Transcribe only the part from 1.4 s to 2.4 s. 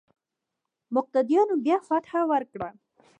بيا فتحه